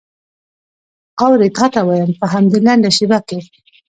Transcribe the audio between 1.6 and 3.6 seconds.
ته وایم په همدې لنډه شېبه کې.